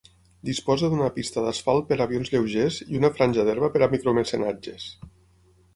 [0.49, 4.91] Disposa d'una pista d'asfalt per a avions lleugers i una franja d'herba per a micromecenatges.